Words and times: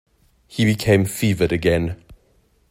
He 0.47 0.65
became 0.65 1.05
fevered 1.05 1.51
again. 1.51 1.95